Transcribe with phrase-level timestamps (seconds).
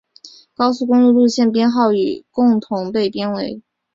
[0.55, 3.61] 高速公路路线编号与共同被编为。